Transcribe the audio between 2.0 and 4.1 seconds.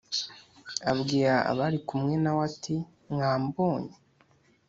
na we ati mwambonye